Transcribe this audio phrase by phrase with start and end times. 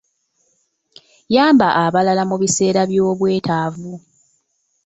[1.35, 3.91] Yamba abalala mu biseera by'obwetaavu.